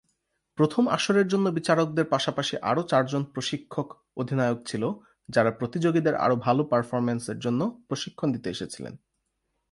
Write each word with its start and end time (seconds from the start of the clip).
প্রথম 0.57 0.83
আসরের 0.87 1.27
জন্য 1.27 1.45
বিচারকদের 1.51 2.05
পাশাপাশি 2.05 2.55
আরও 2.61 2.81
চারজন 2.83 3.23
প্রশিক্ষক/অধিনায়ক 3.33 4.59
ছিল; 4.65 4.83
যারা 5.29 5.51
প্রতিযোগীদের 5.51 6.15
আরও 6.15 6.35
ভাল 6.45 6.57
পারফরম্যান্সের 6.71 7.37
জন্য 7.39 7.61
প্রশিক্ষণ 7.87 8.27
দিতে 8.31 8.47
এসেছিলেন। 8.49 8.93